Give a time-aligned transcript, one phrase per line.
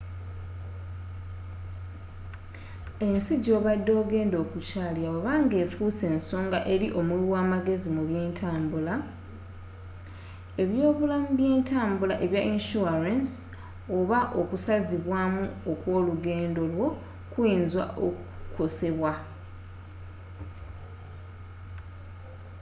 [3.07, 8.93] ensi joobadde ogenda okukyallira bweba nga efuuse nsonga eri omuwi wa magezi mu bye ntambula
[10.61, 13.33] ebyobulamu byentambula ebya insurance
[13.97, 16.87] oba okusazibwamu okw'olugendo lwo
[17.31, 19.11] kuyinza okukosebwa